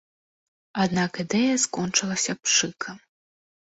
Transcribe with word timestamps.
Аднак 0.85 1.21
ідэя 1.25 1.53
скончылася 1.67 2.39
пшыкам. 2.43 2.95